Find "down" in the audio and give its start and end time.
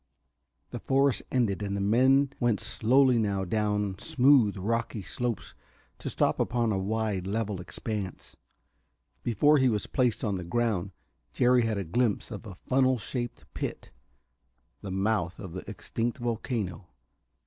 3.45-3.99